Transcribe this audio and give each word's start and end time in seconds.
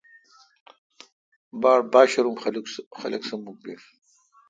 باڑ 1.61 1.79
با 1.91 2.01
شرم 2.11 2.35
خلق 2.99 3.23
سہ 3.27 3.35
مکھ 3.43 3.59
بیل۔ 3.63 3.81